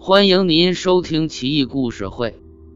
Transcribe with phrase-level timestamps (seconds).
[0.00, 2.30] 欢迎您收听《奇异故事会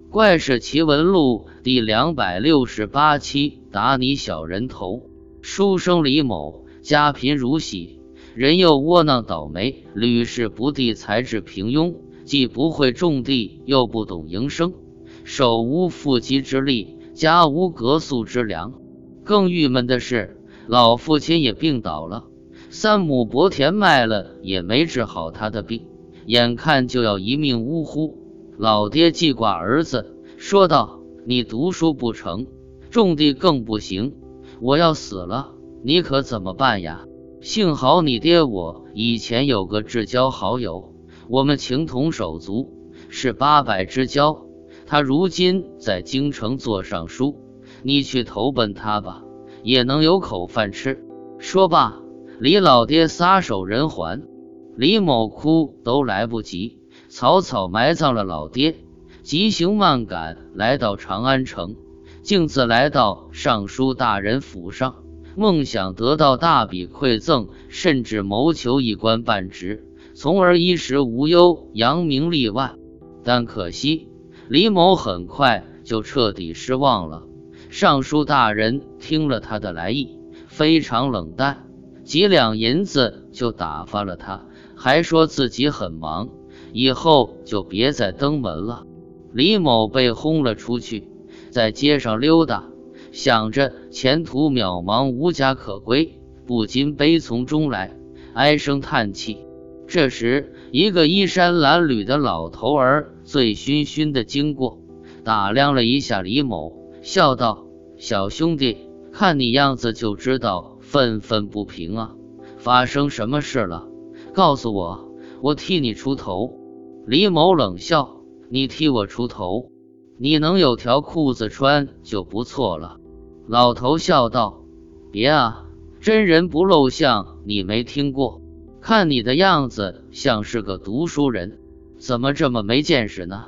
[0.10, 3.60] ·怪事奇闻录》第两百六十八期。
[3.70, 5.08] 打你小人头！
[5.40, 8.00] 书生李某家贫如洗，
[8.34, 14.74] 人又窝囊倒霉，屡试不第，才智平庸，既不会种地，又不懂营生，
[15.22, 18.74] 手无缚鸡之力，家无隔宿之粮。
[19.22, 20.36] 更郁闷的是，
[20.66, 22.24] 老父亲也病倒了，
[22.68, 25.84] 三亩薄田卖了也没治好他的病。
[26.26, 28.18] 眼看就要一命呜呼，
[28.56, 32.46] 老爹记挂儿子，说道：“你读书不成，
[32.90, 34.14] 种地更不行，
[34.60, 37.06] 我要死了，你可怎么办呀？”
[37.42, 40.94] 幸好你爹我以前有个至交好友，
[41.28, 42.72] 我们情同手足，
[43.08, 44.46] 是八百之交。
[44.86, 47.40] 他如今在京城做尚书，
[47.82, 49.24] 你去投奔他吧，
[49.64, 51.04] 也能有口饭吃。
[51.38, 52.00] 说罢，
[52.38, 54.28] 李老爹撒手人寰。
[54.74, 58.76] 李某哭都来不及，草草埋葬了老爹，
[59.22, 61.76] 急行慢赶来到长安城，
[62.22, 64.96] 径自来到尚书大人府上，
[65.36, 69.84] 梦想得到大笔馈赠，甚至谋求一官半职，
[70.14, 72.76] 从而衣食无忧，扬名立万。
[73.22, 74.08] 但可惜，
[74.48, 77.24] 李某很快就彻底失望了。
[77.68, 81.66] 尚书大人听了他的来意，非常冷淡，
[82.04, 84.46] 几两银子就打发了他。
[84.82, 86.28] 还说自己很忙，
[86.72, 88.84] 以后就别再登门了。
[89.32, 91.06] 李某被轰了出去，
[91.50, 92.64] 在街上溜达，
[93.12, 97.96] 想着前途渺茫，无家可归，不禁悲从中来，
[98.34, 99.38] 唉声叹气。
[99.86, 104.80] 这时，一个衣衫褴褛的老头儿醉醺醺的经过，
[105.22, 106.72] 打量了一下李某，
[107.02, 107.66] 笑道
[107.98, 108.78] ：“小兄弟，
[109.12, 112.16] 看你样子就知道愤愤不平啊，
[112.58, 113.86] 发生什么事了？”
[114.34, 116.58] 告诉我，我替你出头。
[117.06, 118.16] 李某冷笑
[118.48, 119.70] ：“你替我出头，
[120.18, 122.98] 你能有条裤子穿就不错了。”
[123.46, 124.62] 老头笑道
[125.10, 125.66] ：“别啊，
[126.00, 128.40] 真人不露相，你没听过？
[128.80, 131.58] 看你的样子像是个读书人，
[131.98, 133.46] 怎么这么没见识呢？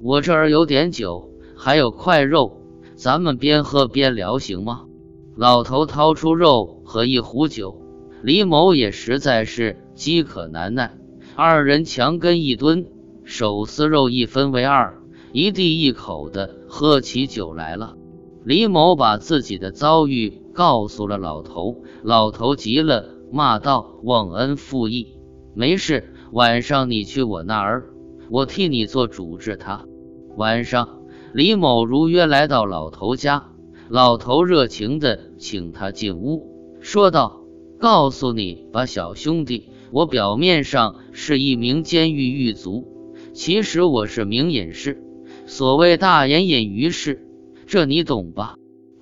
[0.00, 2.62] 我这儿有点酒，还有块肉，
[2.94, 4.84] 咱们边喝边聊，行吗？”
[5.36, 7.80] 老头掏出肉和一壶酒。
[8.22, 10.96] 李某也实在是饥渴难耐，
[11.34, 12.86] 二人强根一蹲，
[13.24, 15.00] 手撕肉一分为二，
[15.32, 17.96] 一地一口的喝起酒来了。
[18.44, 25.16] 李某把自己的遭遇告诉了老头，老头急了，骂道：“忘恩负义！
[25.54, 27.90] 没事，晚上你去我那儿，
[28.30, 29.84] 我替你做主治他。”
[30.38, 31.00] 晚上，
[31.32, 33.48] 李某如约来到老头家，
[33.88, 37.41] 老头热情的请他进屋，说道。
[37.82, 42.86] 告诉你吧，小兄弟，我表面上是一名监狱狱卒，
[43.32, 45.02] 其实我是名隐士。
[45.46, 47.26] 所谓大隐隐于市，
[47.66, 48.54] 这你懂吧？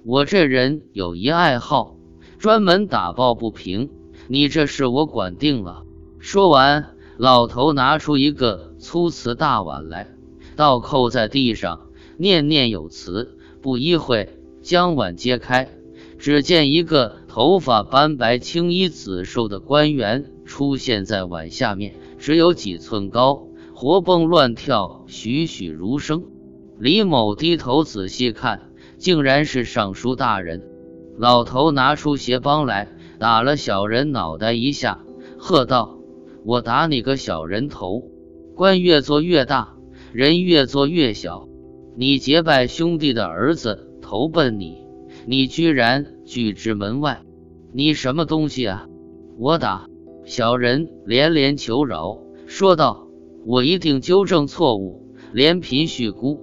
[0.02, 1.98] 我这人有一爱好，
[2.38, 3.90] 专门打抱不平。
[4.28, 5.82] 你这事我管定了。
[6.18, 10.08] 说完，老头拿出一个粗瓷大碗来，
[10.56, 13.36] 倒扣在地上，念念有词。
[13.60, 15.68] 不一会，将碗揭开。
[16.20, 26.24] 只见一个头发斑白、青衣紫瘦的官员出现在碗下面，只有几寸高，活蹦乱跳，栩栩如生。
[26.78, 30.62] 李某低头仔细看，竟然是尚书大人。
[31.16, 32.88] 老头拿出鞋帮来，
[33.18, 35.02] 打了小人脑袋一下，
[35.38, 35.98] 喝道
[36.44, 38.04] ：“我打你个小人头！
[38.54, 39.74] 官越做越大，
[40.12, 41.48] 人越做越小。
[41.96, 44.84] 你结拜兄弟的儿子投奔你。”
[45.26, 47.22] 你居然拒之门外！
[47.72, 48.88] 你什么东西啊？
[49.38, 49.86] 我打
[50.24, 53.06] 小人连连求饶，说道
[53.46, 56.40] ：“我一定纠正错误，连贫恤孤。”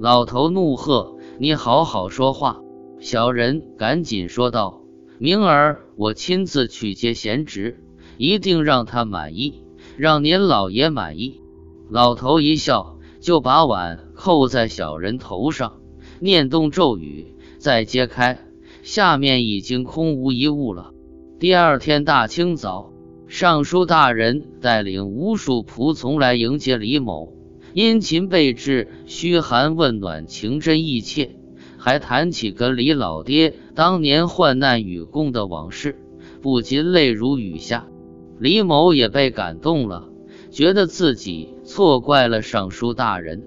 [0.00, 2.60] 老头怒喝：“你好好说话！”
[2.98, 4.82] 小人赶紧说道
[5.18, 7.84] ：“明儿我亲自去接贤侄，
[8.16, 9.62] 一定让他满意，
[9.96, 11.40] 让您老爷满意。”
[11.90, 15.80] 老头一笑，就把碗扣在小人头上，
[16.18, 17.33] 念动咒语。
[17.64, 18.40] 再揭开，
[18.82, 20.90] 下面已经空无一物了。
[21.40, 22.92] 第二天大清早，
[23.26, 27.32] 尚书大人带领无数仆从来迎接李某，
[27.72, 31.36] 殷勤备至，嘘寒问暖，情真意切，
[31.78, 35.96] 还谈起跟李老爹当年患难与共的往事，
[36.42, 37.86] 不禁泪如雨下。
[38.38, 40.10] 李某也被感动了，
[40.50, 43.42] 觉得自己错怪了尚书大人。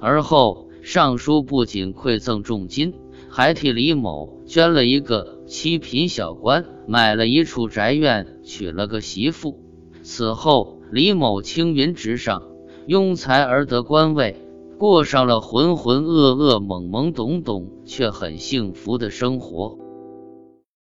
[0.00, 2.94] 而后，尚书不仅馈赠重金。
[3.36, 9.60] 还替李某捐了一个七品小官，买了一处宅院，娶了个媳妇。
[10.02, 12.42] 此后，李某青云直上，
[12.88, 14.40] 庸才而得官位，
[14.78, 19.85] 过上了浑浑噩噩、懵懵懂懂却很幸福的生活。